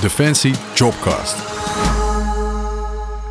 Defensie 0.00 0.54
Jobcast. 0.74 1.36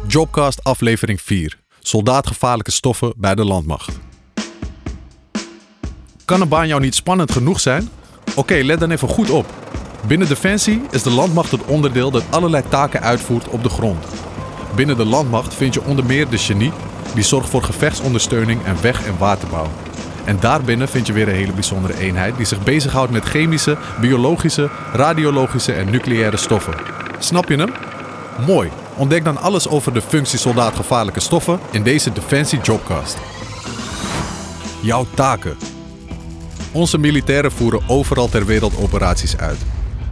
Jobcast 0.07 0.63
aflevering 0.63 1.21
4. 1.21 1.59
Soldaatgevaarlijke 1.79 2.71
stoffen 2.71 3.13
bij 3.17 3.35
de 3.35 3.45
landmacht. 3.45 3.99
Kan 6.25 6.41
een 6.41 6.47
baan 6.47 6.67
jou 6.67 6.81
niet 6.81 6.95
spannend 6.95 7.31
genoeg 7.31 7.59
zijn? 7.59 7.89
Oké, 8.35 8.53
let 8.53 8.79
dan 8.79 8.91
even 8.91 9.07
goed 9.07 9.29
op. 9.29 9.45
Binnen 10.07 10.27
Defensie 10.27 10.81
is 10.91 11.03
de 11.03 11.11
landmacht 11.11 11.51
het 11.51 11.65
onderdeel 11.65 12.11
dat 12.11 12.23
allerlei 12.29 12.63
taken 12.69 13.01
uitvoert 13.01 13.47
op 13.47 13.63
de 13.63 13.69
grond. 13.69 14.05
Binnen 14.75 14.97
de 14.97 15.05
landmacht 15.05 15.53
vind 15.53 15.73
je 15.73 15.83
onder 15.83 16.05
meer 16.05 16.29
de 16.29 16.37
genie, 16.37 16.71
die 17.13 17.23
zorgt 17.23 17.49
voor 17.49 17.63
gevechtsondersteuning 17.63 18.65
en 18.65 18.81
weg- 18.81 19.05
en 19.05 19.17
waterbouw. 19.17 19.67
En 20.27 20.37
daarbinnen 20.39 20.87
vind 20.87 21.07
je 21.07 21.13
weer 21.13 21.27
een 21.27 21.35
hele 21.35 21.53
bijzondere 21.53 21.97
eenheid 21.97 22.37
die 22.37 22.45
zich 22.45 22.63
bezighoudt 22.63 23.11
met 23.11 23.25
chemische, 23.25 23.77
biologische, 24.01 24.69
radiologische 24.93 25.73
en 25.73 25.91
nucleaire 25.91 26.37
stoffen. 26.37 26.73
Snap 27.19 27.49
je 27.49 27.55
hem? 27.55 27.73
Mooi. 28.45 28.69
Ontdek 28.95 29.23
dan 29.23 29.37
alles 29.37 29.67
over 29.67 29.93
de 29.93 30.01
functie 30.01 30.39
soldaatgevaarlijke 30.39 31.19
stoffen 31.19 31.59
in 31.71 31.83
deze 31.83 32.11
Defensie 32.11 32.59
Jobcast. 32.61 33.17
Jouw 34.81 35.05
taken. 35.13 35.57
Onze 36.71 36.97
militairen 36.97 37.51
voeren 37.51 37.81
overal 37.87 38.29
ter 38.29 38.45
wereld 38.45 38.77
operaties 38.77 39.37
uit. 39.37 39.59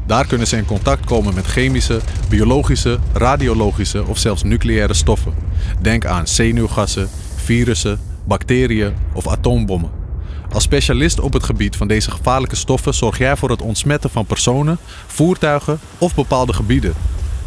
Daar 0.06 0.28
kunnen 0.28 0.48
ze 0.48 0.58
in 0.58 0.66
contact 0.66 1.06
komen 1.06 1.34
met 1.34 1.46
chemische, 1.46 2.00
biologische, 2.30 3.00
radiologische 3.14 4.06
of 4.06 4.18
zelfs 4.18 4.44
nucleaire 4.44 4.94
stoffen. 4.94 5.34
Denk 5.82 6.06
aan 6.06 6.28
zenuwgassen, 6.28 7.10
virussen, 7.36 8.00
bacteriën 8.24 8.94
of 9.14 9.28
atoombommen. 9.28 10.05
Als 10.52 10.64
specialist 10.64 11.20
op 11.20 11.34
het 11.34 11.44
gebied 11.44 11.76
van 11.76 11.88
deze 11.88 12.12
gevaarlijke 12.12 12.56
stoffen 12.56 12.94
zorg 12.94 13.18
jij 13.18 13.38
voor 13.38 13.50
het 13.50 13.62
ontsmetten 13.62 14.10
van 14.10 14.26
personen, 14.26 14.78
voertuigen 15.08 15.80
of 15.98 16.16
bepaalde 16.16 16.54
gebieden. 16.54 16.94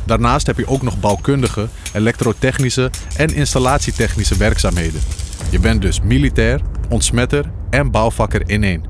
Daarnaast 0.05 0.47
heb 0.47 0.59
je 0.59 0.69
ook 0.69 0.83
nog 0.83 1.01
bouwkundige, 1.01 1.69
elektrotechnische 1.93 2.91
en 3.17 3.35
installatietechnische 3.35 4.37
werkzaamheden. 4.37 5.01
Je 5.51 5.59
bent 5.59 5.83
dus 5.83 6.01
militair, 6.01 6.61
ontsmetter 6.89 7.51
en 7.71 7.91
bouwvakker 7.91 8.43
in 8.47 8.65
één. 8.65 8.83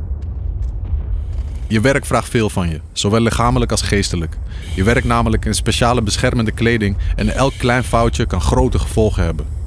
Je 1.66 1.80
werk 1.80 2.06
vraagt 2.06 2.28
veel 2.28 2.50
van 2.50 2.68
je, 2.68 2.80
zowel 2.92 3.20
lichamelijk 3.20 3.70
als 3.70 3.82
geestelijk. 3.82 4.36
Je 4.74 4.82
werkt 4.82 5.06
namelijk 5.06 5.44
in 5.44 5.54
speciale 5.54 6.02
beschermende 6.02 6.52
kleding 6.52 6.96
en 7.16 7.34
elk 7.34 7.52
klein 7.56 7.84
foutje 7.84 8.26
kan 8.26 8.40
grote 8.40 8.78
gevolgen 8.78 9.24
hebben. 9.24 9.57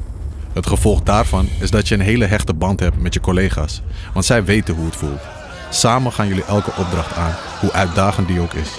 Het 0.54 0.68
gevolg 0.68 1.02
daarvan 1.02 1.50
is 1.60 1.72
dat 1.72 1.88
je 1.88 1.96
een 1.96 2.02
hele 2.02 2.26
hechte 2.26 2.54
band 2.54 2.80
hebt 2.80 3.02
met 3.02 3.14
je 3.14 3.20
collega's, 3.20 3.82
want 4.14 4.26
zij 4.26 4.44
weten 4.44 4.76
hoe 4.76 4.86
het 4.86 4.96
voelt. 4.96 5.22
Samen 5.70 6.12
gaan 6.12 6.28
jullie 6.28 6.44
elke 6.44 6.72
opdracht 6.78 7.16
aan, 7.16 7.36
hoe 7.60 7.72
uitdagend 7.72 8.28
die 8.28 8.40
ook 8.40 8.54
is. 8.54 8.70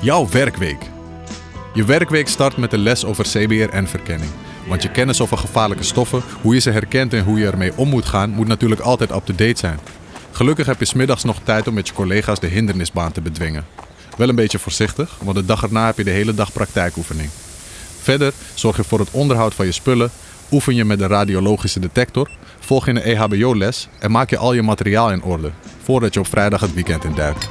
Jouw 0.00 0.28
werkweek. 0.28 0.78
Je 1.74 1.84
werkweek 1.84 2.28
start 2.28 2.56
met 2.56 2.72
een 2.72 2.82
les 2.82 3.04
over 3.04 3.24
CBRN-verkenning. 3.24 4.30
Want 4.68 4.82
je 4.82 4.90
kennis 4.90 5.20
over 5.20 5.38
gevaarlijke 5.38 5.84
stoffen, 5.84 6.22
hoe 6.42 6.54
je 6.54 6.60
ze 6.60 6.70
herkent 6.70 7.12
en 7.12 7.24
hoe 7.24 7.38
je 7.38 7.46
ermee 7.46 7.72
om 7.76 7.88
moet 7.88 8.06
gaan, 8.06 8.30
moet 8.30 8.46
natuurlijk 8.46 8.80
altijd 8.80 9.10
up-to-date 9.10 9.58
zijn. 9.58 9.78
Gelukkig 10.30 10.66
heb 10.66 10.78
je 10.78 10.84
smiddags 10.84 11.24
nog 11.24 11.40
tijd 11.42 11.68
om 11.68 11.74
met 11.74 11.88
je 11.88 11.94
collega's 11.94 12.40
de 12.40 12.46
hindernisbaan 12.46 13.12
te 13.12 13.20
bedwingen. 13.20 13.64
Wel 14.16 14.28
een 14.28 14.34
beetje 14.34 14.58
voorzichtig, 14.58 15.18
want 15.22 15.36
de 15.36 15.44
dag 15.44 15.62
erna 15.62 15.86
heb 15.86 15.96
je 15.96 16.04
de 16.04 16.10
hele 16.10 16.34
dag 16.34 16.52
praktijkoefening. 16.52 17.28
Verder 18.08 18.32
zorg 18.54 18.76
je 18.76 18.84
voor 18.84 18.98
het 18.98 19.10
onderhoud 19.10 19.54
van 19.54 19.66
je 19.66 19.72
spullen, 19.72 20.10
oefen 20.50 20.74
je 20.74 20.84
met 20.84 20.98
de 20.98 21.06
radiologische 21.06 21.80
detector, 21.80 22.30
volg 22.58 22.84
je 22.84 22.90
een 22.90 23.02
EHBO-les 23.02 23.88
en 23.98 24.10
maak 24.10 24.30
je 24.30 24.36
al 24.36 24.52
je 24.52 24.62
materiaal 24.62 25.10
in 25.10 25.22
orde 25.22 25.50
voordat 25.82 26.14
je 26.14 26.20
op 26.20 26.26
vrijdag 26.26 26.60
het 26.60 26.74
weekend 26.74 27.04
induikt. 27.04 27.48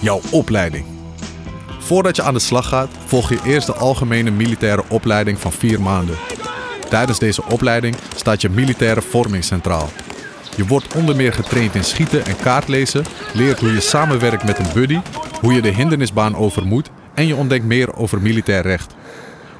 Jouw 0.00 0.20
opleiding. 0.30 0.84
Voordat 1.78 2.16
je 2.16 2.22
aan 2.22 2.34
de 2.34 2.40
slag 2.40 2.68
gaat, 2.68 2.88
volg 3.06 3.28
je 3.28 3.40
eerst 3.44 3.66
de 3.66 3.74
algemene 3.74 4.30
militaire 4.30 4.84
opleiding 4.88 5.38
van 5.38 5.52
vier 5.52 5.80
maanden. 5.80 6.16
Tijdens 6.88 7.18
deze 7.18 7.44
opleiding 7.44 7.96
staat 8.16 8.40
je 8.40 8.48
militaire 8.48 9.02
vorming 9.02 9.44
centraal. 9.44 9.88
Je 10.56 10.66
wordt 10.66 10.94
onder 10.94 11.16
meer 11.16 11.32
getraind 11.32 11.74
in 11.74 11.84
schieten 11.84 12.26
en 12.26 12.36
kaartlezen, 12.36 13.04
leert 13.34 13.60
hoe 13.60 13.72
je 13.72 13.80
samenwerkt 13.80 14.44
met 14.44 14.58
een 14.58 14.72
buddy, 14.74 15.00
hoe 15.40 15.52
je 15.52 15.62
de 15.62 15.72
hindernisbaan 15.72 16.36
over 16.36 16.66
moet 16.66 16.90
en 17.16 17.26
je 17.26 17.36
ontdekt 17.36 17.64
meer 17.64 17.96
over 17.96 18.22
militair 18.22 18.62
recht. 18.62 18.94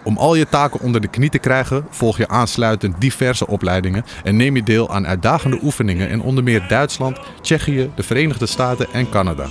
Om 0.03 0.17
al 0.17 0.34
je 0.34 0.49
taken 0.49 0.81
onder 0.81 1.00
de 1.00 1.09
knie 1.09 1.31
te 1.31 1.39
krijgen, 1.39 1.87
volg 1.91 2.17
je 2.17 2.28
aansluitend 2.28 3.00
diverse 3.00 3.47
opleidingen 3.47 4.05
en 4.25 4.37
neem 4.37 4.56
je 4.56 4.62
deel 4.62 4.91
aan 4.91 5.06
uitdagende 5.06 5.59
oefeningen 5.62 6.09
in 6.09 6.21
onder 6.21 6.45
meer 6.45 6.65
Duitsland, 6.69 7.19
Tsjechië, 7.41 7.91
de 7.95 8.03
Verenigde 8.03 8.47
Staten 8.47 8.87
en 8.93 9.11
Canada. 9.11 9.47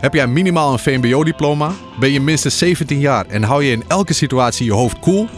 Heb 0.00 0.14
jij 0.14 0.26
minimaal 0.26 0.72
een 0.72 0.78
VMBO-diploma? 0.78 1.70
Ben 2.00 2.10
je 2.10 2.20
minstens 2.20 2.58
17 2.58 2.98
jaar 2.98 3.26
en 3.26 3.42
hou 3.42 3.64
je 3.64 3.72
in 3.72 3.84
elke 3.88 4.12
situatie 4.12 4.64
je 4.64 4.72
hoofd 4.72 4.98
koel? 4.98 5.28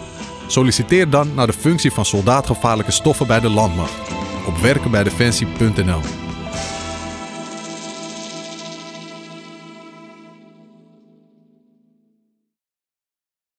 Solliciteer 0.46 1.10
dan 1.10 1.34
naar 1.34 1.46
de 1.46 1.52
functie 1.52 1.90
van 1.90 2.04
soldaatgevaarlijke 2.04 2.92
stoffen 2.92 3.26
bij 3.26 3.40
de 3.40 3.50
landmacht 3.50 3.94
op 4.46 4.56
werkenbijdefensie.nl. 4.56 6.23